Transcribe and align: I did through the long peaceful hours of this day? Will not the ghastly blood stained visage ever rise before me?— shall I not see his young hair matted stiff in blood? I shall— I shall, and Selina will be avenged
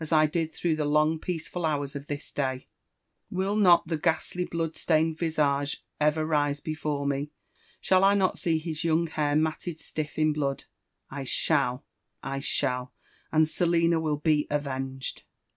I 0.11 0.25
did 0.25 0.51
through 0.51 0.77
the 0.77 0.85
long 0.85 1.19
peaceful 1.19 1.63
hours 1.63 1.95
of 1.95 2.07
this 2.07 2.31
day? 2.31 2.65
Will 3.29 3.55
not 3.55 3.85
the 3.85 3.99
ghastly 3.99 4.45
blood 4.45 4.75
stained 4.75 5.19
visage 5.19 5.85
ever 5.99 6.25
rise 6.25 6.59
before 6.59 7.05
me?— 7.05 7.29
shall 7.81 8.03
I 8.03 8.15
not 8.15 8.35
see 8.35 8.57
his 8.57 8.83
young 8.83 9.05
hair 9.05 9.35
matted 9.35 9.79
stiff 9.79 10.17
in 10.17 10.33
blood? 10.33 10.63
I 11.11 11.23
shall— 11.23 11.85
I 12.33 12.39
shall, 12.39 12.93
and 13.31 13.47
Selina 13.47 13.99
will 13.99 14.17
be 14.17 14.47
avenged 14.49 15.21